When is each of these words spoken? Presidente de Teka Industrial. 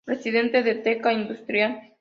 Presidente 0.03 0.63
de 0.63 0.73
Teka 0.73 1.13
Industrial. 1.13 1.79